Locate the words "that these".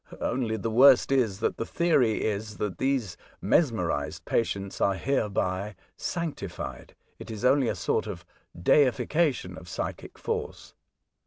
2.57-3.17